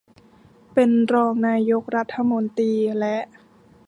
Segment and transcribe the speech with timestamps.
[0.73, 3.17] เป็นรองนายกรัฐมนตรีและ